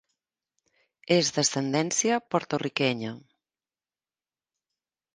És 1.15 1.29
d'ascendència 1.35 2.19
porto-riquenya. 2.33 3.15